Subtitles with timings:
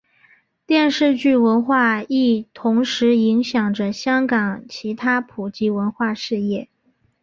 [0.65, 6.67] 电视剧文化亦同时影响着香港其他普及文化事业。